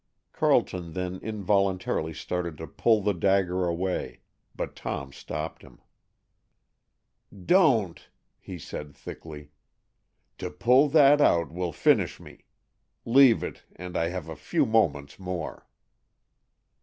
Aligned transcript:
Carleton 0.33 0.93
then 0.93 1.17
involuntarily 1.19 2.11
started 2.11 2.57
to 2.57 2.65
pull 2.65 3.03
the 3.03 3.13
dagger 3.13 3.67
away, 3.67 4.21
but 4.55 4.75
Tom 4.75 5.13
stopped 5.13 5.61
him. 5.61 5.79
"Don't," 7.45 8.09
he 8.39 8.57
said 8.57 8.95
thickly. 8.95 9.51
"To 10.39 10.49
pull 10.49 10.89
that 10.89 11.21
out 11.21 11.51
will 11.51 11.71
finish 11.71 12.19
me. 12.19 12.45
Leave 13.05 13.43
it, 13.43 13.61
and 13.75 13.95
I 13.95 14.07
have 14.09 14.27
a 14.27 14.35
few 14.35 14.65
moments 14.65 15.19
more!" 15.19 15.67